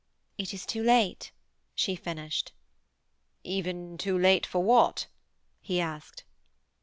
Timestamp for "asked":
5.79-6.23